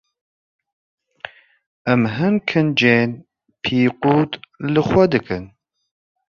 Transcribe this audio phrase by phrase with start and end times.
[1.91, 3.09] Em hin kincên
[3.63, 4.31] pîqut
[4.71, 5.43] li xwe dikin.